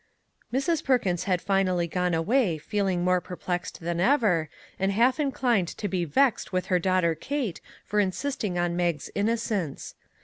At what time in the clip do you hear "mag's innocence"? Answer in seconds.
8.75-9.93